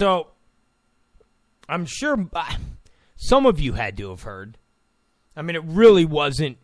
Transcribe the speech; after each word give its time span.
So, 0.00 0.28
I'm 1.68 1.84
sure 1.84 2.26
uh, 2.32 2.54
some 3.16 3.44
of 3.44 3.60
you 3.60 3.74
had 3.74 3.98
to 3.98 4.08
have 4.08 4.22
heard. 4.22 4.56
I 5.36 5.42
mean, 5.42 5.56
it 5.56 5.62
really 5.66 6.06
wasn't 6.06 6.56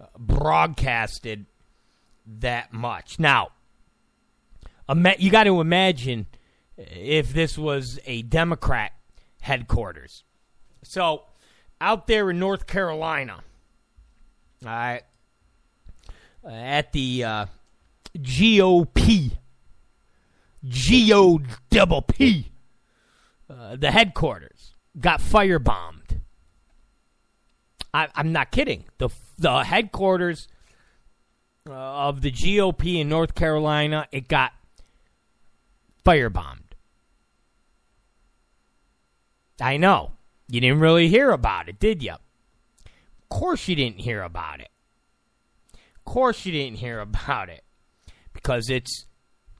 uh, 0.00 0.06
broadcasted 0.16 1.46
that 2.38 2.72
much. 2.72 3.18
Now, 3.18 3.48
you 5.18 5.28
got 5.28 5.44
to 5.44 5.60
imagine 5.60 6.26
if 6.76 7.32
this 7.32 7.58
was 7.58 7.98
a 8.06 8.22
Democrat 8.22 8.92
headquarters. 9.40 10.22
So, 10.84 11.24
out 11.80 12.06
there 12.06 12.30
in 12.30 12.38
North 12.38 12.68
Carolina, 12.68 13.40
all 14.64 14.70
right, 14.70 15.02
at 16.48 16.92
the 16.92 17.24
uh, 17.24 17.46
GOP, 18.16 19.32
GO 20.64 21.40
double 21.70 22.02
P, 22.02 22.52
uh, 23.50 23.76
the 23.76 23.90
headquarters 23.90 24.74
got 24.98 25.20
firebombed. 25.20 26.20
I, 27.94 28.08
I'm 28.14 28.32
not 28.32 28.50
kidding. 28.50 28.84
The 28.98 29.08
the 29.38 29.64
headquarters 29.64 30.48
uh, 31.68 31.72
of 31.72 32.20
the 32.20 32.30
GOP 32.30 33.00
in 33.00 33.08
North 33.08 33.34
Carolina 33.34 34.06
it 34.12 34.28
got 34.28 34.52
firebombed. 36.04 36.74
I 39.60 39.76
know. 39.76 40.12
You 40.48 40.60
didn't 40.60 40.80
really 40.80 41.08
hear 41.08 41.30
about 41.30 41.68
it, 41.68 41.78
did 41.78 42.02
you? 42.02 42.12
Of 42.12 43.28
course 43.28 43.68
you 43.68 43.74
didn't 43.74 44.00
hear 44.00 44.22
about 44.22 44.60
it. 44.60 44.68
Of 45.74 46.04
course 46.04 46.46
you 46.46 46.52
didn't 46.52 46.78
hear 46.78 47.00
about 47.00 47.48
it. 47.48 47.64
Because 48.32 48.70
it's 48.70 49.06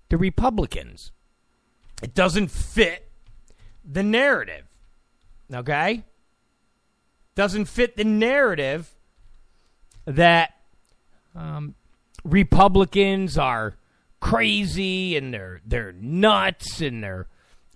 the 0.08 0.16
Republicans. 0.16 1.12
It 2.02 2.14
doesn't 2.14 2.50
fit 2.50 3.07
the 3.91 4.03
narrative. 4.03 4.64
Okay? 5.53 6.05
Doesn't 7.34 7.64
fit 7.64 7.97
the 7.97 8.05
narrative 8.05 8.91
that 10.05 10.55
um, 11.34 11.75
Republicans 12.25 13.39
are 13.39 13.77
crazy 14.20 15.16
and 15.16 15.33
they're 15.33 15.61
they're 15.64 15.92
nuts 15.92 16.81
and 16.81 17.05
they're 17.05 17.28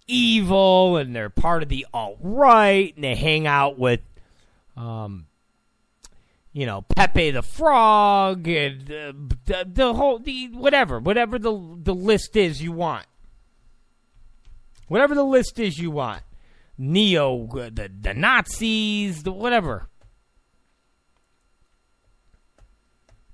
evil 0.09 0.97
and 0.97 1.15
they're 1.15 1.31
part 1.31 1.63
of 1.63 1.69
the 1.69 1.87
alt 1.95 2.19
right 2.21 2.93
and 2.97 3.05
they 3.05 3.15
hang 3.15 3.47
out 3.47 3.79
with, 3.79 4.01
um, 4.77 5.27
you 6.53 6.67
know, 6.67 6.83
Pepe 6.97 7.31
the 7.31 7.43
Frog 7.43 8.49
and 8.49 8.91
uh, 8.91 9.13
the, 9.47 9.67
the 9.73 9.95
whole 9.95 10.19
the 10.19 10.49
whatever 10.49 10.99
whatever 10.99 11.39
the 11.39 11.79
the 11.83 11.95
list 11.95 12.37
is 12.37 12.61
you 12.61 12.73
want. 12.73 13.07
Whatever 14.89 15.15
the 15.15 15.25
list 15.25 15.59
is 15.59 15.79
you 15.79 15.91
want. 15.91 16.23
Neo, 16.79 17.47
uh, 17.49 17.71
the 17.73 17.91
the 18.01 18.15
Nazis, 18.15 19.23
the 19.23 19.33
whatever. 19.33 19.89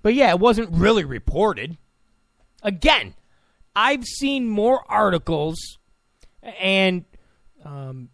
But 0.02 0.14
yeah, 0.14 0.30
it 0.30 0.38
wasn't 0.38 0.70
really 0.72 1.04
reported. 1.04 1.76
Again, 2.62 3.14
I've 3.74 4.04
seen 4.04 4.48
more 4.48 4.82
articles 4.88 5.78
and 6.42 7.04
um, 7.64 8.10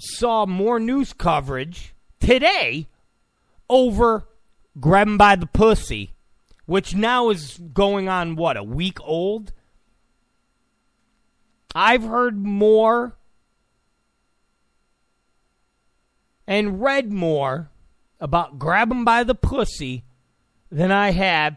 saw 0.00 0.46
more 0.46 0.78
news 0.80 1.12
coverage 1.12 1.94
today 2.20 2.88
over 3.68 4.26
grab 4.80 5.16
by 5.18 5.36
the 5.36 5.46
pussy, 5.46 6.14
which 6.66 6.94
now 6.94 7.30
is 7.30 7.58
going 7.72 8.08
on 8.08 8.36
what 8.36 8.56
a 8.56 8.64
week 8.64 8.98
old. 9.00 9.52
I've 11.74 12.04
heard 12.04 12.36
more 12.38 13.16
and 16.46 16.80
read 16.80 17.12
more 17.12 17.70
about 18.20 18.58
grab 18.58 18.90
him 18.90 19.04
by 19.04 19.24
the 19.24 19.34
pussy 19.34 20.04
than 20.70 20.92
I 20.92 21.10
have 21.10 21.56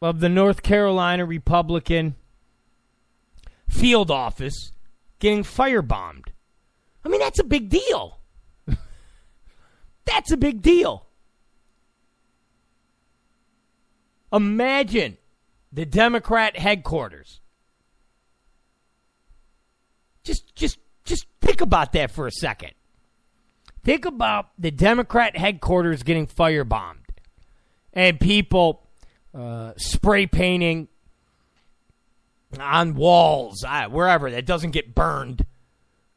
of 0.00 0.20
the 0.20 0.28
North 0.28 0.62
Carolina 0.62 1.24
Republican 1.24 2.16
field 3.68 4.10
office 4.10 4.72
getting 5.18 5.42
firebombed. 5.42 6.28
I 7.04 7.08
mean, 7.08 7.20
that's 7.20 7.38
a 7.38 7.44
big 7.44 7.68
deal. 7.68 8.18
that's 10.04 10.30
a 10.30 10.36
big 10.36 10.62
deal. 10.62 11.06
Imagine 14.32 15.18
the 15.72 15.84
Democrat 15.84 16.58
headquarters. 16.58 17.40
Just 20.24 20.54
just 20.54 20.78
just 21.04 21.26
think 21.40 21.60
about 21.60 21.92
that 21.92 22.10
for 22.10 22.26
a 22.26 22.32
second. 22.32 22.72
Think 23.84 24.04
about 24.04 24.50
the 24.58 24.70
Democrat 24.70 25.36
headquarters 25.36 26.02
getting 26.02 26.26
firebombed 26.26 27.02
and 27.92 28.20
people 28.20 28.86
uh, 29.34 29.72
spray 29.76 30.26
painting 30.26 30.88
on 32.60 32.94
walls, 32.94 33.64
uh, 33.66 33.86
wherever 33.86 34.30
that 34.30 34.46
doesn't 34.46 34.70
get 34.70 34.94
burned. 34.94 35.44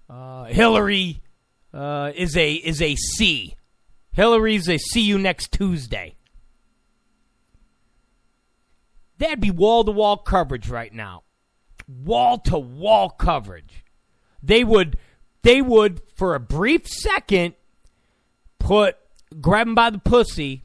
Uh, 0.10 0.46
Hillary 0.46 1.22
uh, 1.74 2.12
is 2.16 2.38
a 2.38 2.54
is 2.54 2.82
a 2.82 2.96
C. 2.96 3.56
Hillary's 4.12 4.70
a 4.70 4.78
see 4.78 5.02
you 5.02 5.18
next 5.18 5.52
Tuesday. 5.52 6.15
That'd 9.18 9.42
be 9.42 9.52
wall 9.52 9.84
to 9.84 9.92
wall 9.92 10.18
coverage 10.18 10.70
right 10.70 10.94
now. 10.94 11.24
Wall 11.88 12.38
to 12.40 12.58
wall 12.58 13.10
coverage. 13.10 13.86
They 14.42 14.64
would 14.64 14.98
they 15.44 15.62
would 15.62 16.02
for 16.16 16.36
a 16.36 16.40
brief 16.40 16.88
second 16.88 17.54
put 18.60 18.98
grab 19.40 19.68
him 19.68 19.76
by 19.76 19.90
the 19.90 20.00
pussy 20.00 20.64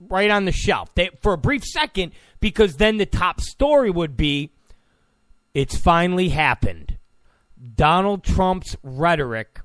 right 0.00 0.30
on 0.30 0.44
the 0.44 0.52
shelf 0.52 0.94
they, 0.94 1.10
for 1.22 1.32
a 1.32 1.38
brief 1.38 1.64
second 1.64 2.12
because 2.40 2.76
then 2.76 2.98
the 2.98 3.06
top 3.06 3.40
story 3.40 3.90
would 3.90 4.16
be 4.16 4.52
it's 5.54 5.76
finally 5.76 6.30
happened. 6.30 6.98
Donald 7.74 8.24
Trump's 8.24 8.76
rhetoric 8.82 9.60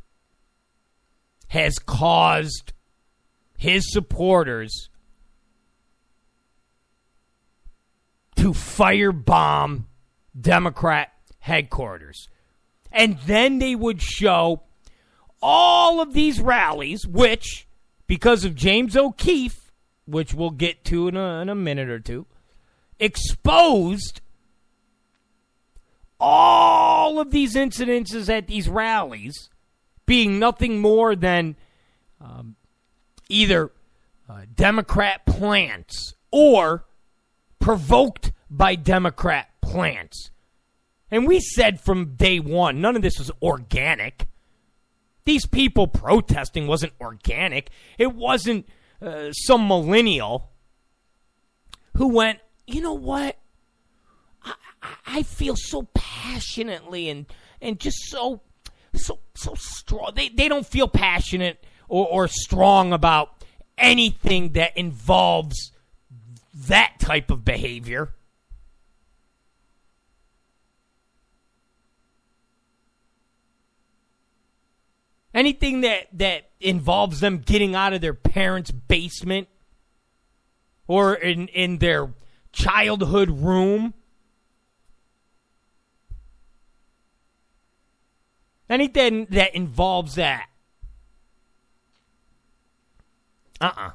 has 1.49 1.79
caused 1.79 2.73
his 3.57 3.91
supporters 3.91 4.89
to 8.39 8.51
firebomb 8.51 9.83
Democrat 10.39 11.11
headquarters. 11.39 12.29
And 12.89 13.19
then 13.25 13.59
they 13.59 13.75
would 13.75 14.01
show 14.01 14.63
all 15.41 15.99
of 15.99 16.13
these 16.13 16.39
rallies, 16.39 17.05
which, 17.05 17.67
because 18.07 18.45
of 18.45 18.55
James 18.55 18.95
O'Keefe, 18.95 19.73
which 20.05 20.33
we'll 20.33 20.51
get 20.51 20.85
to 20.85 21.09
in 21.09 21.17
a, 21.17 21.41
in 21.41 21.49
a 21.49 21.55
minute 21.55 21.89
or 21.89 21.99
two, 21.99 22.27
exposed 22.97 24.21
all 26.17 27.19
of 27.19 27.31
these 27.31 27.55
incidences 27.55 28.29
at 28.29 28.47
these 28.47 28.69
rallies 28.69 29.49
being 30.05 30.39
nothing 30.39 30.79
more 30.79 31.13
than 31.13 31.57
um, 32.21 32.55
either 33.27 33.71
uh, 34.29 34.43
Democrat 34.55 35.25
plants 35.25 36.13
or 36.31 36.85
provoked 37.59 38.31
by 38.49 38.75
Democrat 38.75 39.49
plants. 39.61 40.31
And 41.11 41.27
we 41.27 41.39
said 41.39 41.79
from 41.79 42.15
day 42.15 42.39
one, 42.39 42.81
none 42.81 42.95
of 42.95 43.01
this 43.01 43.17
was 43.17 43.31
organic. 43.41 44.27
These 45.25 45.45
people 45.45 45.87
protesting 45.87 46.67
wasn't 46.67 46.93
organic. 46.99 47.69
It 47.97 48.15
wasn't 48.15 48.67
uh, 49.01 49.31
some 49.31 49.67
millennial 49.67 50.49
who 51.95 52.09
went, 52.09 52.39
you 52.67 52.81
know 52.81 52.93
what? 52.93 53.37
I, 54.43 54.53
I 55.05 55.23
feel 55.23 55.55
so 55.55 55.87
passionately 55.93 57.09
and 57.09 57.25
and 57.61 57.79
just 57.79 57.97
so 58.09 58.41
so 58.93 59.19
so 59.35 59.53
strong. 59.55 60.11
They 60.15 60.29
they 60.29 60.47
don't 60.47 60.65
feel 60.65 60.87
passionate 60.87 61.63
or, 61.87 62.07
or 62.07 62.27
strong 62.27 62.93
about 62.93 63.43
anything 63.77 64.53
that 64.53 64.77
involves 64.77 65.71
that 66.67 66.95
type 66.99 67.31
of 67.31 67.45
behavior. 67.45 68.13
Anything 75.33 75.81
that 75.81 76.07
that 76.13 76.49
involves 76.59 77.19
them 77.19 77.37
getting 77.37 77.75
out 77.75 77.93
of 77.93 78.01
their 78.01 78.13
parents' 78.13 78.71
basement 78.71 79.47
or 80.87 81.13
in 81.13 81.47
in 81.49 81.77
their 81.77 82.09
childhood 82.51 83.29
room. 83.29 83.93
Anything 88.69 89.27
that 89.29 89.55
involves 89.55 90.15
that. 90.15 90.47
Uh 93.61 93.65
uh-uh. 93.65 93.87
uh 93.87 93.91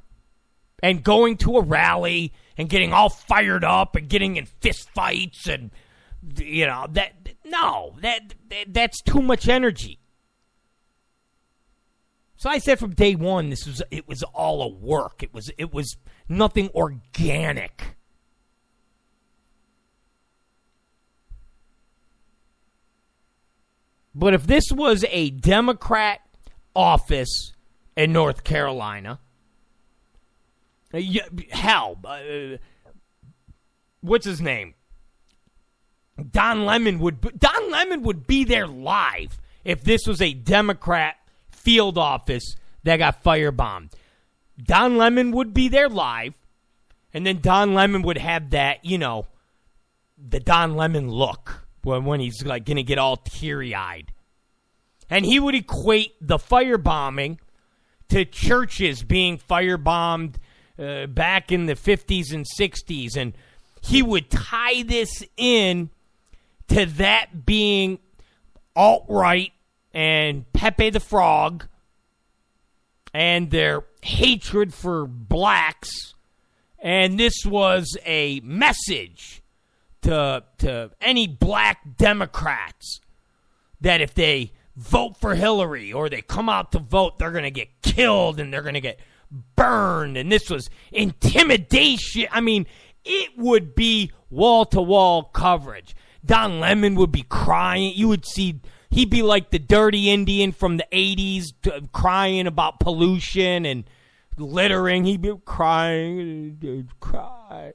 and 0.85 1.03
going 1.03 1.39
to 1.39 1.57
a 1.57 1.63
rally 1.63 2.31
and 2.57 2.69
getting 2.69 2.93
all 2.93 3.09
fired 3.09 3.65
up 3.65 3.97
and 3.97 4.09
getting 4.09 4.37
in 4.37 4.47
fist 4.47 4.89
fights 4.91 5.49
and 5.49 5.71
you 6.39 6.67
know 6.67 6.87
that 6.93 7.13
no 7.45 7.95
that, 8.01 8.35
that 8.49 8.73
that's 8.73 9.03
too 9.03 9.21
much 9.21 9.49
energy. 9.49 9.99
So 12.37 12.51
i 12.51 12.59
said 12.59 12.79
from 12.79 12.95
day 12.95 13.15
one 13.15 13.51
this 13.51 13.67
was 13.67 13.83
it 13.91 14.09
was 14.09 14.23
all 14.23 14.63
a 14.63 14.69
work. 14.69 15.23
It 15.23 15.33
was 15.33 15.51
it 15.59 15.73
was 15.73 15.97
nothing 16.29 16.71
organic. 16.75 17.97
But 24.17 24.33
if 24.33 24.47
this 24.47 24.67
was 24.71 25.05
a 25.11 25.31
democrat 25.31 26.21
office 26.77 27.53
in 27.97 28.13
north 28.13 28.43
carolina 28.45 29.21
uh, 30.95 31.01
hell 31.51 31.99
uh, 32.05 32.57
what's 34.01 34.27
his 34.27 34.41
name 34.41 34.75
Don 36.31 36.65
Lemon 36.65 36.99
would 37.01 37.21
Don 37.39 37.71
Lemon 37.71 38.03
would 38.03 38.27
be 38.27 38.45
there 38.45 38.67
live 38.67 39.41
if 39.65 39.83
this 39.83 40.07
was 40.07 40.21
a 40.23 40.33
Democrat 40.33 41.17
field 41.51 41.99
office 41.99 42.57
that 42.85 42.99
got 42.99 43.25
firebombed. 43.25 43.93
Don 44.63 44.97
Lemon 44.97 45.33
would 45.33 45.53
be 45.53 45.69
there 45.69 45.89
live, 45.89 46.35
and 47.13 47.27
then 47.27 47.41
Don 47.41 47.75
Lemon 47.75 48.03
would 48.03 48.19
have 48.19 48.51
that, 48.51 48.85
you 48.85 48.99
know, 48.99 49.27
the 50.17 50.39
Don 50.39 50.77
Lemon 50.77 51.09
look 51.09 51.67
when 51.83 52.05
when 52.05 52.21
he's 52.21 52.45
like 52.45 52.65
gonna 52.65 52.85
get 52.85 52.99
all 52.99 53.17
teary 53.17 53.75
eyed, 53.75 54.13
and 55.11 55.25
he 55.27 55.41
would 55.41 55.55
equate 55.55 56.15
the 56.21 56.39
firebombing 56.39 57.39
to 58.11 58.25
churches 58.25 59.03
being 59.03 59.39
firebombed 59.39 60.37
uh, 60.79 61.07
back 61.07 61.53
in 61.53 61.67
the 61.67 61.77
fifties 61.77 62.33
and 62.33 62.47
sixties, 62.47 63.17
and 63.17 63.35
he 63.83 64.03
would 64.03 64.31
tie 64.31 64.83
this 64.83 65.23
in 65.37 65.91
to 66.69 66.87
that 66.87 67.45
being 67.45 67.99
alt 68.75 69.05
right 69.09 69.53
and 69.93 70.51
Pepe 70.53 70.91
the 70.91 71.01
Frog 71.01 71.67
and 73.13 73.51
their 73.51 73.85
hatred 74.03 74.75
for 74.75 75.07
blacks. 75.07 76.15
And 76.79 77.19
this 77.19 77.47
was 77.47 77.97
a 78.05 78.41
message 78.41 79.43
to, 80.03 80.45
to 80.59 80.91
any 81.01 81.27
black 81.27 81.97
Democrats 81.97 83.01
that 83.81 84.01
if 84.01 84.15
they 84.15 84.53
vote 84.77 85.17
for 85.19 85.35
Hillary 85.35 85.93
or 85.93 86.09
they 86.09 86.21
come 86.21 86.49
out 86.49 86.73
to 86.73 86.79
vote, 86.79 87.19
they're 87.19 87.31
going 87.31 87.45
to 87.45 87.51
get 87.51 87.81
killed 87.83 88.41
and 88.41 88.53
they're 88.53 88.63
going 88.63 88.75
to 88.75 88.81
get 88.81 88.99
burned. 89.57 90.17
And 90.17 90.31
this 90.31 90.51
was 90.51 90.71
intimidation. 90.93 92.27
I 92.31 92.41
mean, 92.41 92.67
it 93.05 93.31
would 93.37 93.75
be 93.75 94.13
wall 94.31 94.65
to 94.67 94.81
wall 94.81 95.25
coverage. 95.25 95.95
Don 96.25 96.61
Lemon 96.61 96.95
would 96.95 97.13
be 97.13 97.25
crying. 97.29 97.93
You 97.95 98.09
would 98.09 98.27
see 98.27 98.61
he'd 98.91 99.11
be 99.11 99.23
like 99.23 99.51
the 99.51 99.59
dirty 99.59 100.11
Indian 100.11 100.53
from 100.53 100.79
the 100.79 100.87
80s 100.93 101.53
crying 101.93 102.47
about 102.47 102.81
pollution 102.81 103.67
and 103.67 103.85
littering. 104.39 105.05
He'd 105.05 105.23
be 105.23 105.35
crying, 105.45 106.89
cry. 107.01 107.75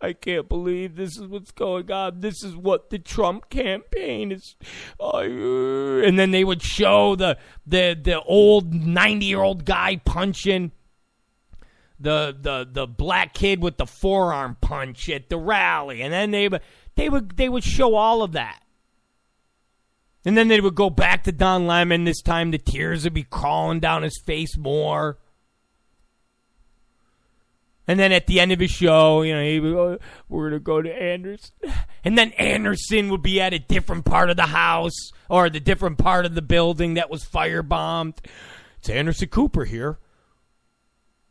I 0.00 0.14
can't 0.14 0.48
believe 0.48 0.96
this 0.96 1.18
is 1.18 1.26
what's 1.26 1.50
going 1.50 1.90
on. 1.92 2.20
This 2.20 2.42
is 2.42 2.56
what 2.56 2.88
the 2.90 2.98
Trump 2.98 3.50
campaign 3.50 4.32
is. 4.32 4.56
and 4.98 6.18
then 6.18 6.30
they 6.30 6.44
would 6.44 6.62
show 6.62 7.16
the 7.16 7.36
the 7.66 7.98
the 8.00 8.20
old 8.22 8.72
90-year-old 8.72 9.64
guy 9.64 10.00
punching 10.04 10.72
the 11.98 12.34
the 12.40 12.66
the 12.70 12.86
black 12.86 13.34
kid 13.34 13.62
with 13.62 13.76
the 13.76 13.86
forearm 13.86 14.56
punch 14.62 15.10
at 15.10 15.28
the 15.28 15.36
rally 15.36 16.00
and 16.00 16.12
then 16.12 16.30
they 16.30 16.48
they 16.96 17.10
would 17.10 17.36
they 17.36 17.48
would 17.48 17.64
show 17.64 17.94
all 17.94 18.22
of 18.22 18.32
that. 18.32 18.62
And 20.24 20.36
then 20.36 20.48
they 20.48 20.60
would 20.60 20.74
go 20.74 20.90
back 20.90 21.24
to 21.24 21.32
Don 21.32 21.66
Lemon. 21.66 22.04
This 22.04 22.20
time 22.20 22.50
the 22.50 22.58
tears 22.58 23.04
would 23.04 23.14
be 23.14 23.22
crawling 23.22 23.80
down 23.80 24.02
his 24.02 24.20
face 24.26 24.56
more. 24.56 25.18
And 27.86 27.98
then 27.98 28.12
at 28.12 28.26
the 28.26 28.40
end 28.40 28.52
of 28.52 28.60
his 28.60 28.70
show, 28.70 29.22
you 29.22 29.34
know, 29.34 29.42
he 29.42 29.58
would 29.58 30.00
we're 30.28 30.50
to 30.50 30.60
go 30.60 30.82
to 30.82 30.90
Anderson. 30.90 31.52
And 32.02 32.16
then 32.16 32.32
Anderson 32.32 33.10
would 33.10 33.20
be 33.20 33.42
at 33.42 33.52
a 33.52 33.58
different 33.58 34.06
part 34.06 34.30
of 34.30 34.38
the 34.38 34.46
house 34.46 35.10
or 35.28 35.50
the 35.50 35.60
different 35.60 35.98
part 35.98 36.24
of 36.24 36.34
the 36.34 36.40
building 36.40 36.94
that 36.94 37.10
was 37.10 37.26
firebombed. 37.26 38.24
It's 38.78 38.88
Anderson 38.88 39.28
Cooper 39.28 39.66
here. 39.66 39.98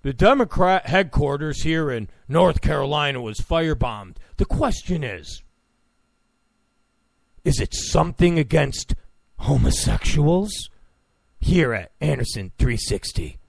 The 0.03 0.13
Democrat 0.13 0.85
headquarters 0.85 1.63
here 1.63 1.89
in 1.89 2.07
North 2.27 2.61
Carolina 2.61 3.19
was 3.19 3.39
firebombed. 3.39 4.17
The 4.37 4.45
question 4.45 5.03
is 5.03 5.41
is 7.43 7.59
it 7.59 7.73
something 7.73 8.37
against 8.37 8.95
homosexuals? 9.39 10.69
Here 11.41 11.73
at 11.73 11.93
Anderson 12.01 12.51
360. 12.59 13.39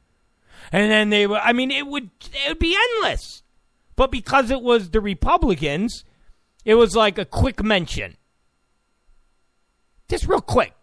And 0.73 0.91
then 0.91 1.11
they 1.11 1.27
were, 1.27 1.39
I 1.39 1.53
mean, 1.53 1.71
it 1.71 1.87
would, 1.87 2.11
it 2.45 2.49
would 2.49 2.59
be 2.59 2.77
endless. 2.77 3.43
But 3.97 4.11
because 4.11 4.51
it 4.51 4.63
was 4.63 4.91
the 4.91 5.01
Republicans, 5.01 6.05
it 6.65 6.75
was 6.75 6.95
like 6.95 7.19
a 7.19 7.25
quick 7.25 7.63
mention. 7.63 8.17
Just 10.09 10.27
real 10.27 10.41
quick. 10.41 10.75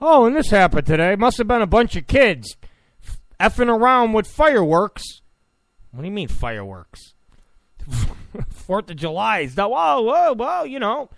Oh, 0.00 0.26
and 0.26 0.36
this 0.36 0.50
happened 0.50 0.86
today. 0.86 1.16
Must 1.16 1.38
have 1.38 1.48
been 1.48 1.62
a 1.62 1.66
bunch 1.66 1.96
of 1.96 2.06
kids 2.06 2.56
effing 3.40 3.68
around 3.68 4.12
with 4.12 4.26
fireworks. 4.26 5.22
What 5.90 6.02
do 6.02 6.06
you 6.06 6.14
mean 6.14 6.28
fireworks? 6.28 7.14
Fourth 8.50 8.90
of 8.90 8.96
July 8.96 9.40
is 9.40 9.54
that? 9.56 9.70
Whoa, 9.70 10.02
whoa, 10.02 10.34
whoa! 10.34 10.62
You 10.64 10.78
know, 10.78 11.10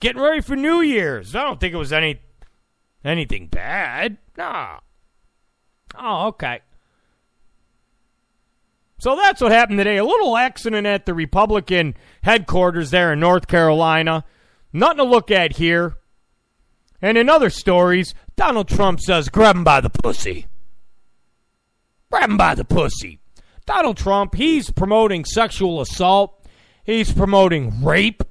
getting 0.00 0.20
ready 0.20 0.40
for 0.40 0.56
New 0.56 0.80
Year's. 0.80 1.34
I 1.34 1.44
don't 1.44 1.60
think 1.60 1.72
it 1.72 1.78
was 1.78 1.92
any 1.92 2.20
anything 3.04 3.46
bad. 3.46 4.18
No. 4.36 4.78
Oh, 5.98 6.26
okay. 6.28 6.60
So 8.98 9.14
that's 9.14 9.40
what 9.40 9.52
happened 9.52 9.78
today. 9.78 9.98
A 9.98 10.04
little 10.04 10.36
accident 10.36 10.86
at 10.86 11.04
the 11.04 11.14
Republican 11.14 11.94
headquarters 12.22 12.90
there 12.90 13.12
in 13.12 13.20
North 13.20 13.46
Carolina. 13.46 14.24
Nothing 14.72 14.98
to 14.98 15.04
look 15.04 15.30
at 15.30 15.56
here. 15.56 15.96
And 17.02 17.18
in 17.18 17.28
other 17.28 17.50
stories, 17.50 18.14
Donald 18.36 18.68
Trump 18.68 19.00
says, 19.00 19.28
grab 19.28 19.56
him 19.56 19.64
by 19.64 19.80
the 19.80 19.90
pussy. 19.90 20.46
Grab 22.10 22.30
him 22.30 22.36
by 22.36 22.54
the 22.54 22.64
pussy. 22.64 23.20
Donald 23.66 23.96
Trump, 23.96 24.34
he's 24.34 24.70
promoting 24.70 25.24
sexual 25.24 25.80
assault. 25.80 26.46
He's 26.84 27.12
promoting 27.12 27.84
rape. 27.84 28.22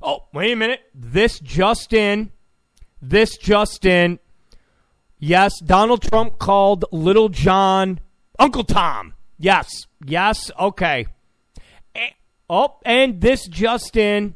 Oh, 0.00 0.24
wait 0.32 0.52
a 0.52 0.56
minute. 0.56 0.80
This 0.94 1.40
just 1.40 1.92
in. 1.92 2.30
This 3.02 3.36
just 3.36 3.84
in. 3.84 4.18
Yes, 5.18 5.52
Donald 5.60 6.02
Trump 6.02 6.38
called 6.38 6.84
Little 6.92 7.28
John 7.28 8.00
Uncle 8.38 8.64
Tom. 8.64 9.14
Yes. 9.38 9.68
Yes. 10.04 10.50
Okay. 10.58 11.06
oh, 12.48 12.76
and 12.84 13.20
this 13.20 13.46
just 13.46 13.96
in. 13.96 14.34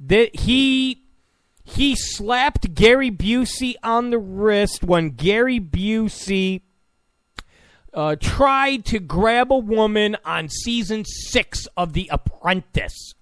That 0.00 0.36
he 0.36 1.02
he 1.64 1.94
slapped 1.96 2.74
Gary 2.74 3.10
Busey 3.10 3.74
on 3.82 4.10
the 4.10 4.18
wrist 4.18 4.84
when 4.84 5.10
Gary 5.10 5.60
Busey 5.60 6.62
uh, 7.94 8.16
tried 8.16 8.84
to 8.86 8.98
grab 8.98 9.50
a 9.50 9.56
woman 9.56 10.16
on 10.24 10.48
season 10.48 11.04
six 11.06 11.66
of 11.76 11.94
The 11.94 12.10
Apprentice 12.12 13.14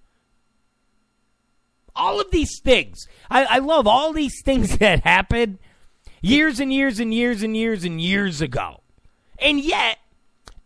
all 1.95 2.19
of 2.19 2.31
these 2.31 2.59
things. 2.63 3.07
I, 3.29 3.45
I 3.45 3.59
love 3.59 3.87
all 3.87 4.13
these 4.13 4.41
things 4.43 4.77
that 4.79 5.01
happened 5.01 5.59
years 6.21 6.59
and 6.59 6.71
years 6.73 6.99
and 6.99 7.13
years 7.13 7.43
and 7.43 7.55
years 7.55 7.83
and 7.83 8.01
years 8.01 8.41
ago. 8.41 8.81
And 9.39 9.59
yet, 9.59 9.97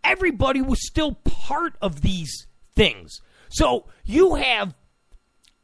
everybody 0.07 0.61
was 0.61 0.85
still 0.85 1.13
part 1.13 1.75
of 1.81 2.01
these 2.01 2.47
things. 2.75 3.21
So 3.49 3.85
you 4.03 4.35
have 4.35 4.75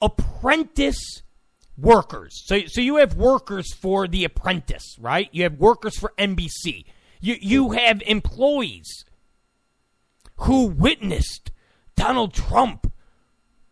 apprentice 0.01 1.21
workers. 1.77 2.43
So, 2.45 2.61
so 2.67 2.81
you 2.81 2.97
have 2.97 3.15
workers 3.15 3.73
for 3.73 4.07
The 4.07 4.25
Apprentice, 4.25 4.97
right? 4.99 5.29
You 5.31 5.43
have 5.43 5.55
workers 5.55 5.97
for 5.97 6.13
NBC. 6.17 6.85
You, 7.19 7.37
you 7.39 7.71
have 7.71 8.01
employees 8.05 9.05
who 10.37 10.67
witnessed 10.67 11.51
Donald 11.95 12.33
Trump 12.33 12.91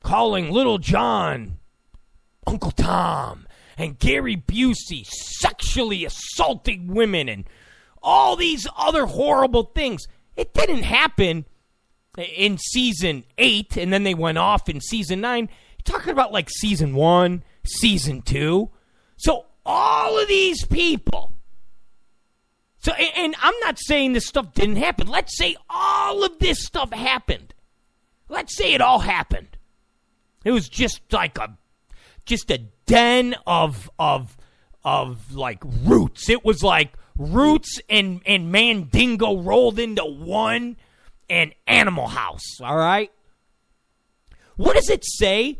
calling 0.04 0.52
Little 0.52 0.78
John 0.78 1.58
Uncle 2.48 2.72
Tom 2.72 3.48
and 3.78 4.00
Gary 4.00 4.36
Busey 4.36 5.06
sexually 5.06 6.06
assaulting 6.06 6.88
women 6.88 7.30
and 7.30 7.46
all 8.02 8.36
these 8.36 8.68
other 8.78 9.06
horrible 9.06 9.64
things. 9.64 10.08
It 10.36 10.54
didn't 10.54 10.84
happen 10.84 11.46
in 12.18 12.58
season 12.58 13.24
eight, 13.38 13.78
and 13.78 13.92
then 13.94 14.04
they 14.04 14.14
went 14.14 14.38
off 14.38 14.70
in 14.70 14.82
season 14.82 15.22
nine. 15.22 15.50
You're 15.78 15.98
talking 15.98 16.12
about 16.12 16.32
like 16.32 16.50
season 16.50 16.96
one, 16.96 17.44
season 17.66 18.22
two. 18.22 18.70
So 19.18 19.46
all 19.66 20.20
of 20.20 20.28
these 20.28 20.66
people 20.66 21.34
So, 22.80 22.94
and, 22.94 23.36
I'm 23.42 23.54
not 23.62 23.78
saying 23.80 24.14
this 24.14 24.26
stuff 24.26 24.54
didn't 24.54 24.78
happen. 24.78 25.08
Let's 25.08 25.38
say 25.38 25.56
all 25.70 26.24
of 26.24 26.40
this 26.40 26.66
stuff 26.66 26.92
happened. 26.92 27.54
Let's 28.28 28.56
say 28.58 28.74
it 28.74 28.82
all 28.82 29.00
happened. 29.00 29.58
It 30.44 30.52
was 30.52 30.68
just 30.68 31.02
like 31.14 31.38
a, 31.38 31.58
just 32.26 32.50
a 32.50 32.60
den 32.88 33.36
of 33.46 33.90
of 34.00 34.36
of 34.84 35.36
like 35.36 35.64
roots. 35.84 36.30
It 36.30 36.44
was 36.44 36.64
like 36.64 36.94
roots 37.22 37.80
and 37.90 38.22
and 38.26 38.52
Mandingo 38.52 39.38
rolled 39.38 39.80
into 39.80 40.04
one, 40.04 40.78
and 41.30 41.54
Animal 41.68 42.08
House. 42.08 42.60
All 42.62 42.78
right. 42.78 43.12
What 44.56 44.76
does 44.76 44.90
it 44.90 45.04
say 45.06 45.60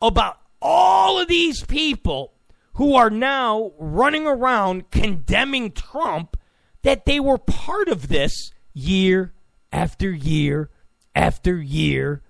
about 0.00 0.38
all 0.60 1.18
of 1.18 1.28
these 1.28 1.62
people 1.64 2.32
who 2.74 2.94
are 2.94 3.10
now 3.10 3.72
running 3.78 4.26
around 4.26 4.90
condemning 4.90 5.72
Trump 5.72 6.36
that 6.82 7.06
they 7.06 7.18
were 7.18 7.38
part 7.38 7.88
of 7.88 8.08
this 8.08 8.50
year 8.72 9.32
after 9.72 10.10
year 10.10 10.70
after 11.14 11.60
year 11.60 12.22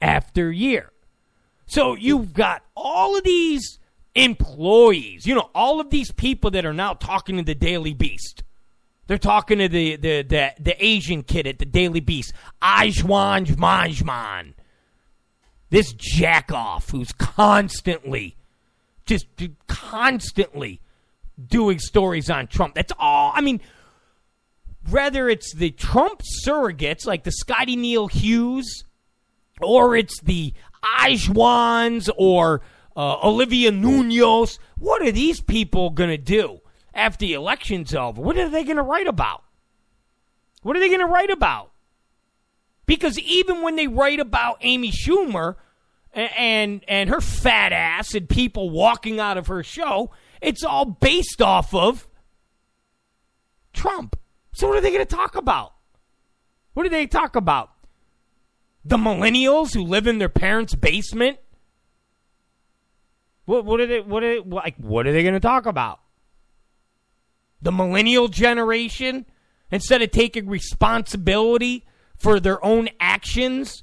after 0.00 0.50
year. 0.50 0.92
So 1.66 1.94
you've 1.94 2.34
got 2.34 2.62
all 2.76 3.16
of 3.16 3.24
these 3.24 3.78
employees, 4.14 5.26
you 5.26 5.34
know, 5.34 5.50
all 5.54 5.80
of 5.80 5.90
these 5.90 6.12
people 6.12 6.50
that 6.50 6.64
are 6.64 6.74
now 6.74 6.94
talking 6.94 7.36
to 7.36 7.42
the 7.42 7.54
Daily 7.54 7.94
Beast. 7.94 8.42
They're 9.06 9.18
talking 9.18 9.58
to 9.58 9.68
the 9.68 9.96
the 9.96 10.22
the, 10.22 10.52
the 10.60 10.84
Asian 10.84 11.22
kid 11.22 11.46
at 11.46 11.58
the 11.58 11.64
Daily 11.64 12.00
Beast, 12.00 12.32
Ajwan 12.62 13.46
Manjman. 13.56 14.54
This 15.70 15.94
jackoff 15.94 16.90
who's 16.90 17.12
constantly 17.12 18.36
just 19.06 19.26
constantly 19.66 20.80
doing 21.44 21.78
stories 21.78 22.30
on 22.30 22.46
Trump. 22.46 22.74
That's 22.74 22.92
all. 22.98 23.32
I 23.34 23.40
mean, 23.40 23.60
whether 24.90 25.28
it's 25.28 25.54
the 25.54 25.70
Trump 25.70 26.22
surrogates 26.46 27.06
like 27.06 27.24
the 27.24 27.32
Scottie 27.32 27.76
Nell 27.76 28.06
Hughes, 28.06 28.84
or 29.60 29.96
it's 29.96 30.20
the 30.20 30.54
Ajwans 30.84 32.08
or 32.16 32.62
uh, 32.96 33.16
Olivia 33.26 33.70
Nunez, 33.70 34.58
what 34.78 35.02
are 35.02 35.12
these 35.12 35.40
people 35.40 35.90
going 35.90 36.10
to 36.10 36.18
do 36.18 36.60
after 36.94 37.26
the 37.26 37.34
election's 37.34 37.94
over? 37.94 38.20
What 38.20 38.36
are 38.36 38.48
they 38.48 38.64
going 38.64 38.76
to 38.76 38.82
write 38.82 39.06
about? 39.06 39.42
What 40.62 40.76
are 40.76 40.80
they 40.80 40.88
going 40.88 41.00
to 41.00 41.06
write 41.06 41.30
about? 41.30 41.70
Because 42.86 43.18
even 43.18 43.62
when 43.62 43.76
they 43.76 43.86
write 43.86 44.20
about 44.20 44.58
Amy 44.60 44.90
Schumer 44.90 45.56
and 46.12 46.84
and 46.86 47.08
her 47.08 47.20
fat 47.20 47.72
ass 47.72 48.14
and 48.14 48.28
people 48.28 48.70
walking 48.70 49.18
out 49.18 49.38
of 49.38 49.46
her 49.46 49.62
show, 49.62 50.10
it's 50.40 50.64
all 50.64 50.84
based 50.84 51.40
off 51.40 51.74
of 51.74 52.06
Trump. 53.72 54.16
So 54.52 54.68
what 54.68 54.76
are 54.76 54.80
they 54.80 54.92
going 54.92 55.06
to 55.06 55.16
talk 55.16 55.36
about? 55.36 55.72
What 56.74 56.82
do 56.84 56.88
they 56.88 57.06
talk 57.06 57.36
about? 57.36 57.70
The 58.84 58.96
millennials 58.96 59.74
who 59.74 59.82
live 59.82 60.06
in 60.06 60.18
their 60.18 60.28
parents' 60.28 60.74
basement? 60.74 61.38
What 63.44 63.64
what 63.64 63.80
are 63.80 63.86
they 63.86 64.00
what 64.00 64.22
are 64.22 64.34
they, 64.34 64.48
like 64.48 64.76
what 64.76 65.06
are 65.06 65.12
they 65.12 65.22
going 65.22 65.34
to 65.34 65.40
talk 65.40 65.66
about? 65.66 66.00
The 67.60 67.72
millennial 67.72 68.28
generation 68.28 69.26
instead 69.70 70.02
of 70.02 70.10
taking 70.10 70.48
responsibility 70.48 71.86
for 72.16 72.40
their 72.40 72.64
own 72.64 72.88
actions 73.00 73.82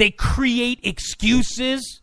They 0.00 0.10
create 0.10 0.80
excuses. 0.82 2.00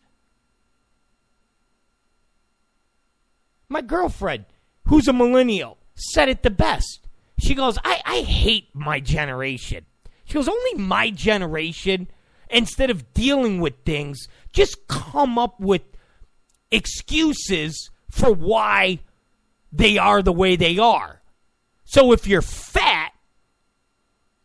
My 3.69 3.81
girlfriend, 3.81 4.45
who's 4.86 5.07
a 5.07 5.13
millennial, 5.13 5.79
said 5.95 6.29
it 6.29 6.43
the 6.43 6.51
best. 6.51 7.07
She 7.39 7.55
goes, 7.55 7.79
I, 7.83 8.01
I 8.05 8.21
hate 8.21 8.69
my 8.75 9.00
generation. 9.00 9.88
She 10.25 10.36
goes, 10.36 10.47
only 10.47 10.75
my 10.75 11.09
generation, 11.09 12.07
instead 12.50 12.89
of 12.89 13.13
dealing 13.13 13.60
with 13.60 13.74
things, 13.86 14.27
just 14.54 14.88
come 14.88 15.38
up 15.38 15.60
with 15.60 15.82
excuses 16.72 17.89
for 18.10 18.34
why 18.34 19.00
they 19.72 19.98
are 19.98 20.22
the 20.22 20.32
way 20.32 20.56
they 20.56 20.77
are. 20.77 21.22
So 21.86 22.12
if 22.12 22.27
you're 22.27 22.42
fat, 22.42 23.13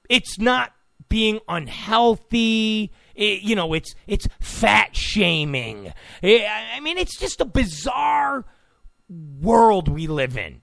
it's 0.09 0.39
not 0.39 0.73
being 1.09 1.41
unhealthy. 1.49 2.93
It, 3.15 3.43
you 3.43 3.55
know, 3.55 3.75
it's 3.75 3.95
it's 4.07 4.29
fat 4.41 4.97
shaming. 4.97 5.93
It, 6.23 6.47
I 6.49 6.81
mean, 6.81 6.99
it's 6.99 7.19
just 7.19 7.41
a 7.41 7.45
bizarre 7.45 8.45
world 9.09 9.89
we 9.89 10.07
live 10.07 10.37
in. 10.37 10.63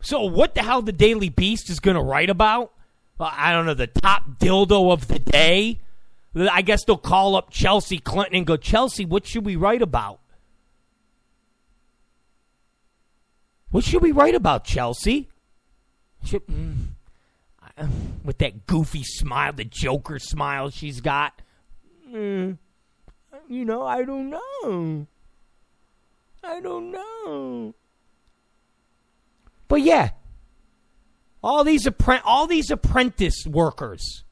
So, 0.00 0.22
what 0.22 0.54
the 0.54 0.62
hell 0.62 0.82
the 0.82 0.92
Daily 0.92 1.28
Beast 1.28 1.70
is 1.70 1.80
going 1.80 1.96
to 1.96 2.02
write 2.02 2.30
about? 2.30 2.72
I 3.20 3.52
don't 3.52 3.66
know, 3.66 3.74
the 3.74 3.86
top 3.86 4.38
dildo 4.38 4.92
of 4.92 5.08
the 5.08 5.18
day. 5.18 5.80
I 6.36 6.62
guess 6.62 6.84
they'll 6.84 6.96
call 6.96 7.34
up 7.34 7.50
Chelsea 7.50 7.98
Clinton 7.98 8.36
and 8.36 8.46
go, 8.46 8.56
Chelsea, 8.56 9.04
what 9.04 9.26
should 9.26 9.44
we 9.44 9.56
write 9.56 9.82
about? 9.82 10.20
What 13.70 13.84
should 13.84 14.02
we 14.02 14.12
write 14.12 14.34
about, 14.34 14.64
Chelsea? 14.64 15.28
Should, 16.24 16.46
mm, 16.46 16.88
with 18.24 18.38
that 18.38 18.66
goofy 18.66 19.02
smile, 19.02 19.52
the 19.52 19.64
Joker 19.64 20.18
smile 20.18 20.70
she's 20.70 21.00
got. 21.00 21.42
Mm, 22.10 22.58
you 23.48 23.64
know, 23.64 23.84
I 23.84 24.04
don't 24.04 24.30
know. 24.30 25.06
I 26.42 26.60
don't 26.60 26.90
know. 26.92 27.74
But 29.68 29.82
yeah, 29.82 30.10
all 31.42 31.64
these 31.64 31.88
all 32.24 32.46
these 32.46 32.70
apprentice 32.70 33.46
workers. 33.46 34.24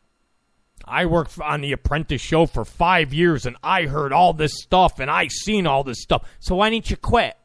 I 0.88 1.06
worked 1.06 1.40
on 1.40 1.62
the 1.62 1.72
Apprentice 1.72 2.22
show 2.22 2.46
for 2.46 2.64
five 2.64 3.12
years, 3.12 3.44
and 3.44 3.56
I 3.62 3.86
heard 3.86 4.12
all 4.12 4.32
this 4.32 4.52
stuff, 4.62 5.00
and 5.00 5.10
I 5.10 5.26
seen 5.26 5.66
all 5.66 5.82
this 5.82 6.00
stuff. 6.00 6.28
So 6.38 6.54
why 6.56 6.70
didn't 6.70 6.90
you 6.90 6.96
quit? 6.96 7.36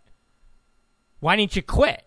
Why 1.21 1.35
didn't 1.35 1.55
you 1.55 1.63
quit? 1.63 2.03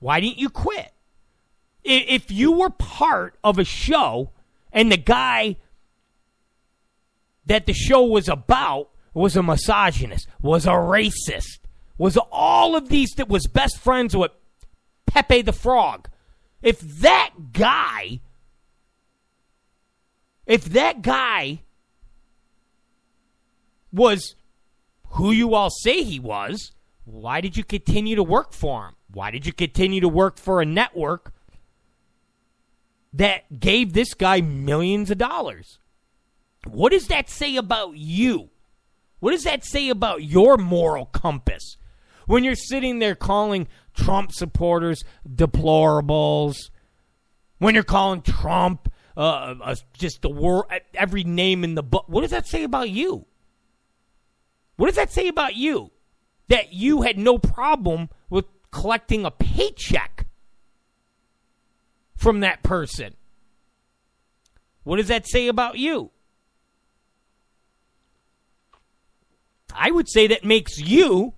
Why 0.00 0.20
didn't 0.20 0.38
you 0.38 0.50
quit? 0.50 0.90
if 1.84 2.30
you 2.30 2.50
were 2.50 2.70
part 2.70 3.36
of 3.44 3.58
a 3.58 3.64
show 3.64 4.30
and 4.72 4.90
the 4.90 4.96
guy 4.96 5.56
that 7.46 7.66
the 7.66 7.74
show 7.74 8.02
was 8.02 8.28
about 8.28 8.88
was 9.12 9.36
a 9.36 9.42
misogynist, 9.42 10.26
was 10.40 10.64
a 10.66 10.70
racist, 10.70 11.58
was 11.98 12.16
all 12.32 12.74
of 12.74 12.88
these 12.88 13.10
that 13.16 13.28
was 13.28 13.46
best 13.46 13.78
friends 13.78 14.16
with 14.16 14.32
Pepe 15.14 15.42
the 15.42 15.52
Frog. 15.52 16.08
If 16.60 16.80
that 16.80 17.30
guy, 17.52 18.20
if 20.46 20.64
that 20.64 21.02
guy 21.02 21.60
was 23.92 24.34
who 25.10 25.30
you 25.30 25.54
all 25.54 25.70
say 25.70 26.02
he 26.02 26.18
was, 26.18 26.72
why 27.04 27.40
did 27.40 27.56
you 27.56 27.64
continue 27.64 28.16
to 28.16 28.22
work 28.22 28.52
for 28.52 28.88
him? 28.88 28.96
Why 29.12 29.30
did 29.30 29.46
you 29.46 29.52
continue 29.52 30.00
to 30.00 30.08
work 30.08 30.38
for 30.38 30.60
a 30.60 30.66
network 30.66 31.32
that 33.14 33.60
gave 33.60 33.92
this 33.92 34.12
guy 34.12 34.40
millions 34.40 35.10
of 35.10 35.18
dollars. 35.18 35.78
What 36.66 36.90
does 36.90 37.06
that 37.06 37.30
say 37.30 37.56
about 37.56 37.96
you? 37.96 38.50
What 39.20 39.30
does 39.30 39.44
that 39.44 39.64
say 39.64 39.88
about 39.88 40.24
your 40.24 40.56
moral 40.56 41.06
compass? 41.06 41.76
When 42.26 42.42
you're 42.42 42.56
sitting 42.56 42.98
there 42.98 43.14
calling 43.14 43.68
Trump 43.94 44.32
supporters 44.32 45.04
deplorables, 45.28 46.70
when 47.58 47.74
you're 47.74 47.84
calling 47.84 48.22
Trump 48.22 48.92
uh, 49.16 49.54
uh, 49.62 49.74
just 49.92 50.22
the 50.22 50.28
word, 50.28 50.64
every 50.94 51.24
name 51.24 51.64
in 51.64 51.74
the 51.74 51.82
book, 51.82 52.04
what 52.08 52.22
does 52.22 52.30
that 52.30 52.46
say 52.46 52.64
about 52.64 52.90
you? 52.90 53.26
What 54.76 54.86
does 54.86 54.96
that 54.96 55.12
say 55.12 55.28
about 55.28 55.54
you? 55.54 55.92
That 56.48 56.72
you 56.72 57.02
had 57.02 57.16
no 57.16 57.38
problem 57.38 58.10
with 58.28 58.46
collecting 58.70 59.24
a 59.24 59.30
paycheck 59.30 60.26
from 62.16 62.40
that 62.40 62.62
person. 62.62 63.14
What 64.82 64.96
does 64.96 65.08
that 65.08 65.26
say 65.26 65.46
about 65.48 65.78
you? 65.78 66.10
I 69.74 69.90
would 69.90 70.08
say 70.08 70.26
that 70.28 70.44
makes 70.44 70.78
you 70.78 71.34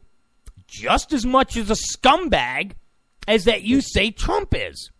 just 0.67 1.13
as 1.13 1.25
much 1.25 1.57
as 1.57 1.71
a 1.71 1.75
scumbag 1.75 2.73
as 3.27 3.45
that 3.45 3.63
you 3.63 3.81
say 3.81 4.11
Trump 4.11 4.55
is. 4.55 4.91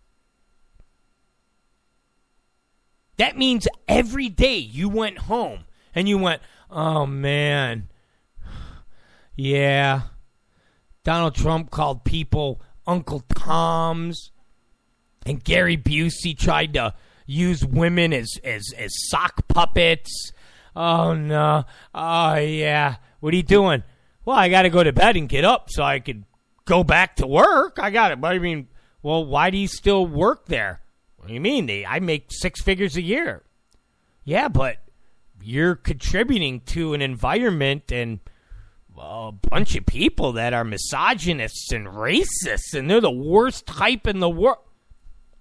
That 3.17 3.37
means 3.37 3.67
every 3.87 4.29
day 4.29 4.57
you 4.57 4.89
went 4.89 5.17
home 5.17 5.65
and 5.95 6.07
you 6.07 6.17
went, 6.17 6.41
oh 6.69 7.05
man, 7.05 7.89
yeah, 9.35 10.01
Donald 11.03 11.35
Trump 11.35 11.71
called 11.71 12.03
people 12.03 12.61
Uncle 12.85 13.23
Toms 13.35 14.31
and 15.25 15.43
Gary 15.43 15.77
Busey 15.77 16.37
tried 16.37 16.73
to 16.73 16.93
use 17.25 17.63
women 17.63 18.13
as 18.13 18.31
as 18.43 18.63
as 18.77 18.91
sock 19.09 19.47
puppets. 19.47 20.31
Oh 20.75 21.13
no. 21.13 21.65
Oh 21.93 22.35
yeah. 22.35 22.95
What 23.19 23.33
are 23.33 23.37
you 23.37 23.43
doing? 23.43 23.83
Well, 24.27 24.35
I 24.35 24.49
got 24.49 24.63
to 24.63 24.69
go 24.69 24.83
to 24.83 24.91
bed 24.91 25.15
and 25.15 25.29
get 25.29 25.45
up 25.45 25.69
so 25.69 25.83
I 25.83 26.01
could 26.01 26.25
go 26.65 26.83
back 26.83 27.15
to 27.15 27.25
work. 27.25 27.79
I 27.81 27.91
got 27.91 28.11
it. 28.11 28.19
But 28.19 28.35
I 28.35 28.39
mean, 28.39 28.67
well, 29.01 29.23
why 29.25 29.51
do 29.51 29.57
you 29.57 29.69
still 29.69 30.05
work 30.05 30.47
there? 30.47 30.81
What 31.15 31.29
do 31.29 31.33
you 31.33 31.39
mean? 31.39 31.85
I 31.87 32.01
make 32.01 32.25
six 32.27 32.61
figures 32.61 32.97
a 32.97 33.01
year. 33.01 33.43
Yeah, 34.25 34.49
but 34.49 34.79
you're 35.41 35.75
contributing 35.75 36.59
to 36.65 36.93
an 36.93 37.01
environment 37.01 37.89
and 37.89 38.19
a 38.99 39.31
bunch 39.31 39.77
of 39.77 39.85
people 39.85 40.33
that 40.33 40.53
are 40.53 40.65
misogynists 40.65 41.71
and 41.71 41.87
racists, 41.87 42.73
and 42.73 42.89
they're 42.89 42.99
the 42.99 43.09
worst 43.09 43.65
type 43.65 44.07
in 44.07 44.19
the 44.19 44.29
world. 44.29 44.57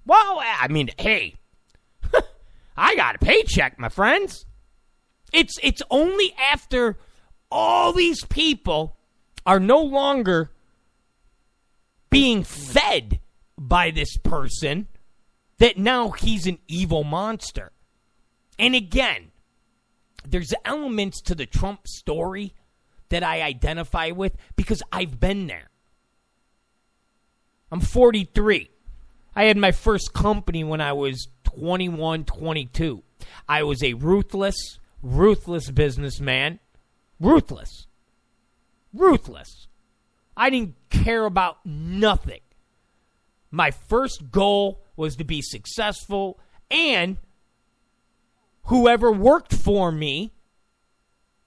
Well, 0.06 0.40
I 0.40 0.68
mean, 0.68 0.90
hey, 0.96 1.34
I 2.76 2.94
got 2.94 3.16
a 3.16 3.18
paycheck, 3.18 3.80
my 3.80 3.88
friends. 3.88 4.46
It's 5.32 5.58
it's 5.60 5.82
only 5.90 6.32
after 6.52 6.98
all 7.50 7.92
these 7.92 8.24
people 8.24 8.96
are 9.44 9.60
no 9.60 9.80
longer 9.80 10.50
being 12.10 12.42
fed 12.42 13.20
by 13.58 13.90
this 13.90 14.16
person 14.18 14.88
that 15.58 15.78
now 15.78 16.10
he's 16.10 16.46
an 16.46 16.58
evil 16.68 17.04
monster. 17.04 17.72
And 18.58 18.74
again, 18.74 19.30
there's 20.26 20.52
elements 20.64 21.20
to 21.22 21.34
the 21.34 21.46
Trump 21.46 21.86
story 21.86 22.54
that 23.08 23.22
I 23.22 23.42
identify 23.42 24.10
with 24.10 24.36
because 24.56 24.82
I've 24.90 25.20
been 25.20 25.46
there. 25.46 25.70
I'm 27.70 27.80
43. 27.80 28.70
I 29.34 29.44
had 29.44 29.56
my 29.56 29.72
first 29.72 30.12
company 30.12 30.64
when 30.64 30.80
I 30.80 30.92
was 30.92 31.28
21, 31.44 32.24
22. 32.24 33.02
I 33.48 33.62
was 33.62 33.82
a 33.82 33.94
ruthless, 33.94 34.78
ruthless 35.02 35.70
businessman. 35.70 36.58
Ruthless. 37.20 37.86
Ruthless. 38.92 39.68
I 40.36 40.50
didn't 40.50 40.74
care 40.90 41.24
about 41.24 41.64
nothing. 41.64 42.40
My 43.50 43.70
first 43.70 44.30
goal 44.30 44.82
was 44.96 45.16
to 45.16 45.24
be 45.24 45.40
successful 45.40 46.38
and 46.70 47.16
whoever 48.64 49.10
worked 49.10 49.54
for 49.54 49.90
me, 49.92 50.32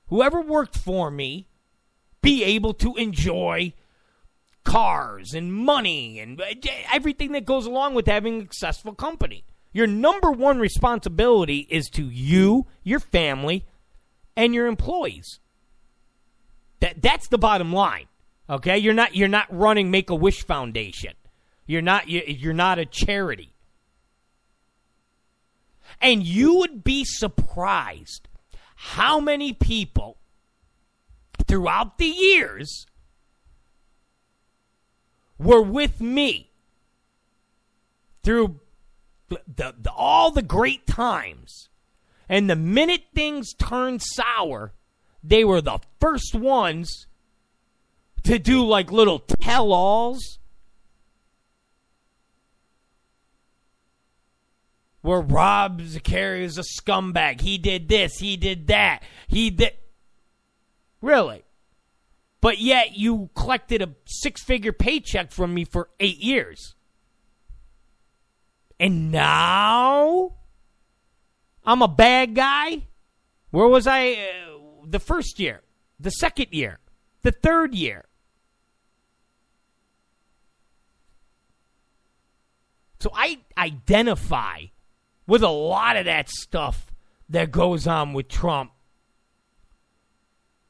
whoever 0.08 0.42
worked 0.42 0.78
for 0.78 1.12
me, 1.12 1.48
be 2.22 2.44
able 2.44 2.74
to 2.76 2.96
enjoy 2.96 3.74
cars 4.64 5.34
and 5.34 5.54
money 5.54 6.20
and 6.20 6.40
uh, 6.42 6.46
everything 6.94 7.32
that 7.32 7.46
goes 7.46 7.66
along 7.66 7.94
with 7.94 8.08
having 8.08 8.38
a 8.38 8.42
successful 8.42 8.94
company. 8.94 9.44
Your 9.72 9.88
number 9.88 10.32
one 10.32 10.60
responsibility 10.60 11.68
is 11.70 11.90
to 11.92 12.04
you, 12.04 12.68
your 12.84 13.00
family, 13.00 13.66
and 14.36 14.54
your 14.54 14.68
employees. 14.68 15.40
That 16.80 17.02
that's 17.02 17.28
the 17.28 17.38
bottom 17.38 17.74
line. 17.74 18.06
Okay? 18.50 18.78
You're 18.78 18.94
not 18.94 19.16
you're 19.16 19.28
not 19.28 19.48
running 19.50 19.92
Make 19.92 20.10
a 20.10 20.16
Wish 20.16 20.46
Foundation. 20.46 21.14
You're 21.66 21.82
not 21.82 22.10
you're 22.10 22.54
not 22.54 22.80
a 22.80 22.86
charity. 22.86 23.54
And 26.02 26.24
you 26.24 26.56
would 26.56 26.84
be 26.84 27.04
surprised 27.04 28.28
how 28.76 29.20
many 29.20 29.54
people 29.54 30.18
throughout 31.48 31.98
the 31.98 32.06
years 32.06 32.86
were 35.38 35.62
with 35.62 36.00
me 36.00 36.52
through 38.24 38.60
the, 39.30 39.42
the, 39.48 39.92
all 39.92 40.32
the 40.32 40.42
great 40.42 40.86
times. 40.86 41.70
And 42.28 42.50
the 42.50 42.56
minute 42.56 43.06
things 43.16 43.54
turned 43.54 44.02
sour, 44.04 44.74
they 45.24 45.44
were 45.44 45.62
the 45.62 45.80
first 46.00 46.36
ones 46.36 47.08
to 48.24 48.40
do 48.40 48.66
like 48.66 48.92
little 48.92 49.20
tell 49.20 49.72
alls. 49.74 50.40
Where 55.02 55.22
Rob 55.22 55.82
Zicari 55.82 56.42
is 56.42 56.58
a 56.58 56.64
scumbag. 56.64 57.42
He 57.42 57.58
did 57.58 57.88
this, 57.88 58.20
he 58.20 58.36
did 58.36 58.68
that, 58.68 59.02
he 59.28 59.50
did. 59.50 59.72
Really? 61.02 61.44
But 62.42 62.60
yet 62.60 62.98
you 62.98 63.30
collected 63.36 63.82
a 63.82 63.96
six 64.06 64.44
figure 64.44 64.74
paycheck 64.74 65.32
from 65.32 65.54
me 65.54 65.66
for 65.66 65.90
eight 66.00 66.20
years. 66.20 66.76
And 68.80 69.12
now 69.12 70.34
I'm 71.66 71.82
a 71.82 71.88
bad 71.88 72.36
guy? 72.36 72.84
Where 73.52 73.68
was 73.68 73.88
I 73.88 74.14
uh, 74.14 74.49
the 74.90 75.00
first 75.00 75.40
year, 75.40 75.62
the 76.00 76.12
second 76.12 76.48
year, 76.52 76.80
the 77.22 77.32
third 77.32 77.76
year? 77.76 78.06
So 83.00 83.12
I 83.14 83.40
identify 83.58 84.66
with 85.26 85.42
a 85.44 85.50
lot 85.50 85.96
of 85.96 86.04
that 86.06 86.30
stuff 86.30 86.92
that 87.30 87.52
goes 87.52 87.88
on 87.88 88.14
with 88.14 88.28
Trump 88.28 88.72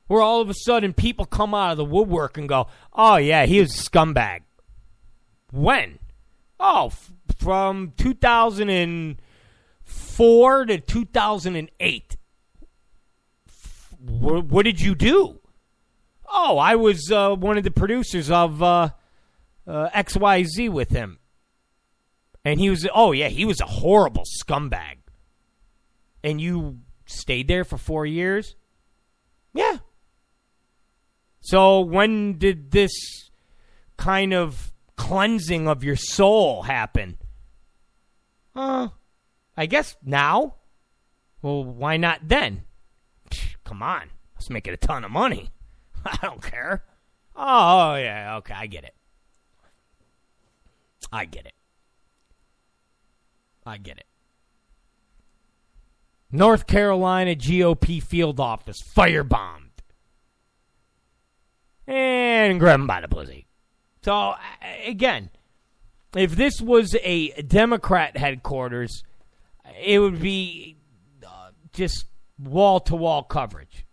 where 0.08 0.22
all 0.22 0.42
of 0.42 0.50
a 0.50 0.54
sudden 0.54 0.94
people 0.94 1.26
come 1.26 1.54
out 1.54 1.72
of 1.72 1.78
the 1.78 1.86
woodwork 1.86 2.38
and 2.38 2.50
go, 2.50 2.68
"Oh 2.94 3.18
yeah, 3.18 3.46
he 3.46 3.60
was 3.60 3.74
a 3.74 3.78
scumbag." 3.90 4.42
When? 5.52 6.00
Oh, 6.60 6.88
f- 6.88 7.12
from 7.38 7.94
2004 7.96 10.66
to 10.66 10.80
2008. 10.80 12.18
F- 14.10 14.22
wh- 14.22 14.52
what 14.52 14.66
did 14.66 14.82
you 14.82 14.96
do? 14.96 15.40
Oh, 16.28 16.58
I 16.58 16.76
was 16.76 17.12
uh, 17.12 17.36
one 17.36 17.58
of 17.58 17.64
the 17.64 17.72
producers 17.72 18.30
of 18.30 18.62
uh, 18.62 18.90
uh, 19.68 19.90
XYZ 19.90 20.70
with 20.70 20.90
him. 20.90 21.20
And 22.46 22.60
he 22.60 22.70
was, 22.70 22.88
oh, 22.94 23.12
yeah, 23.12 23.28
he 23.30 23.46
was 23.46 23.60
a 23.62 23.66
horrible 23.66 24.24
scumbag. 24.42 24.98
And 26.24 26.40
you 26.40 26.80
stayed 27.06 27.48
there 27.48 27.64
for 27.64 27.78
four 27.78 28.06
years? 28.06 28.56
Yeah, 29.54 29.80
so 31.42 31.80
when 31.82 32.38
did 32.38 32.72
this 32.72 32.92
kind 33.98 34.34
of 34.34 34.74
cleansing 34.96 35.68
of 35.68 35.84
your 35.84 35.96
soul 35.96 36.64
happen? 36.64 37.18
Uh, 38.56 38.90
I 39.56 39.66
guess 39.66 39.96
now. 40.04 40.56
Well, 41.42 41.64
why 41.64 41.98
not 41.98 42.28
then? 42.28 42.66
Come 43.70 43.84
on. 43.84 44.02
I 44.02 44.36
was 44.36 44.50
making 44.50 44.74
a 44.74 44.78
ton 44.78 45.04
of 45.04 45.12
money. 45.12 45.52
I 46.04 46.18
don't 46.24 46.42
care. 46.42 46.84
Oh, 47.36 47.94
yeah, 47.94 48.38
okay, 48.38 48.56
I 48.56 48.66
get 48.66 48.84
it. 48.84 48.96
I 51.12 51.26
get 51.26 51.46
it. 51.46 51.54
I 53.68 53.78
get 53.78 54.00
it. 54.00 54.08
North 56.32 56.66
Carolina 56.66 57.36
GOP 57.36 58.02
field 58.02 58.40
office 58.40 58.78
firebombed 58.96 59.84
and 61.86 62.60
grab 62.60 62.80
him 62.80 62.88
by 62.88 63.02
the 63.02 63.08
pussy. 63.08 63.46
So, 64.02 64.34
again, 64.84 65.30
if 66.16 66.36
this 66.36 66.60
was 66.60 66.96
a 67.04 67.40
Democrat 67.44 68.18
headquarters, 68.18 69.04
it 69.80 70.00
would 70.00 70.20
be 70.20 70.78
uh, 71.24 71.52
just 71.72 72.06
wall 72.40 72.80
to 72.82 72.96
wall 72.96 73.24
coverage. 73.24 73.86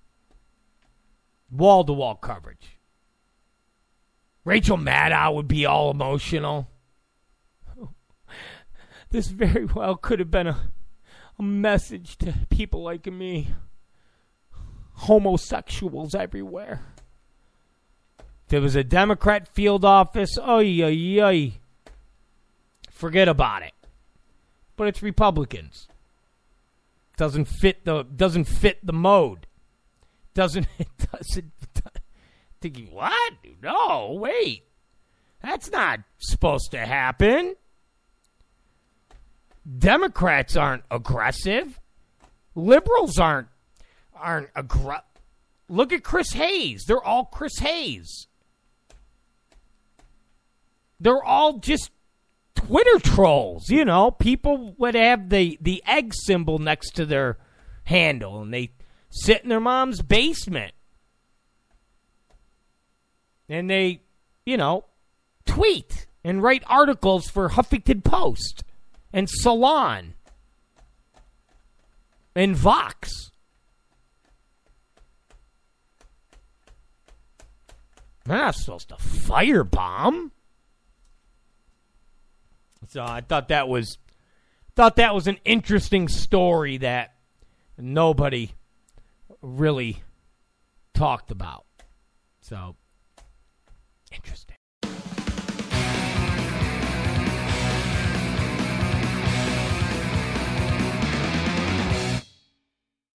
Wall 1.51 1.85
to 1.85 1.93
wall 1.93 2.15
coverage. 2.15 2.79
Rachel 4.45 4.77
Maddow 4.77 5.35
would 5.35 5.49
be 5.49 5.67
all 5.67 5.91
emotional. 5.91 6.69
This 9.11 9.29
very 9.29 9.65
well 9.65 9.95
could 9.95 10.19
have 10.19 10.33
been 10.33 10.49
a, 10.49 10.71
a 11.39 11.43
message 11.43 12.19
to 12.19 12.35
people 12.51 12.83
like 12.83 13.07
me. 13.07 13.55
Homosexuals 14.95 16.15
everywhere. 16.15 16.83
There 18.49 18.61
was 18.61 18.75
a 18.75 18.83
Democrat 18.83 19.47
field 19.47 19.85
office. 19.85 20.37
Oh, 20.43 20.59
yeah, 20.59 20.89
yeah. 20.89 21.51
Forget 22.91 23.29
about 23.29 23.63
it. 23.63 23.75
But 24.77 24.89
it's 24.89 25.03
Republicans. 25.03 25.89
Doesn't 27.17 27.47
fit 27.47 27.85
the 27.85 28.03
doesn't 28.03 28.45
fit 28.45 28.85
the 28.85 28.93
mode. 28.93 29.47
Doesn't 30.35 30.67
it 30.79 30.89
doesn't 31.13 31.53
thinking 32.61 32.93
what? 32.93 33.33
No, 33.63 34.17
wait. 34.19 34.65
That's 35.43 35.71
not 35.71 36.01
supposed 36.19 36.73
to 36.73 36.79
happen. 36.79 37.55
Democrats 39.79 40.57
aren't 40.57 40.85
aggressive. 40.91 41.79
Liberals 42.55 43.19
aren't 43.19 43.49
aren't 44.15 44.49
aggressive. 44.55 45.05
Look 45.69 45.93
at 45.93 46.03
Chris 46.03 46.33
Hayes. 46.33 46.85
They're 46.87 47.03
all 47.03 47.25
Chris 47.25 47.59
Hayes. 47.59 48.27
They're 51.01 51.23
all 51.23 51.59
just 51.59 51.91
Twitter 52.57 52.99
trolls. 52.99 53.71
You 53.71 53.85
know, 53.85 54.11
people 54.11 54.75
would 54.79 54.97
have 54.97 55.29
the 55.31 55.57
the 55.61 55.83
egg 55.87 56.13
symbol 56.15 56.59
next 56.59 56.97
to 56.97 57.07
their 57.07 57.39
handle, 57.85 58.43
and 58.43 58.53
they 58.53 58.73
sit 59.11 59.43
in 59.43 59.49
their 59.49 59.61
mom's 59.61 60.03
basement 60.03 60.73
and 63.49 63.71
they, 63.71 64.03
you 64.45 64.57
know, 64.57 64.85
tweet 65.45 66.07
and 66.25 66.43
write 66.43 66.63
articles 66.67 67.29
for 67.29 67.51
Huffington 67.51 68.03
Post 68.03 68.65
and 69.13 69.29
Salon 69.31 70.15
and 72.35 72.57
Vox. 72.57 73.31
They're 78.25 78.39
not 78.39 78.57
supposed 78.57 78.89
to 78.89 78.97
firebomb. 78.97 80.33
So 82.89 83.03
I 83.03 83.21
thought 83.21 83.49
that 83.49 83.69
was 83.69 83.99
thought 84.75 84.97
that 84.97 85.15
was 85.15 85.27
an 85.27 85.39
interesting 85.45 86.09
story 86.09 86.77
that 86.79 87.15
nobody 87.79 88.51
really 89.41 90.03
talked 90.95 91.31
about. 91.31 91.65
So 92.41 92.77
interesting. 94.13 94.56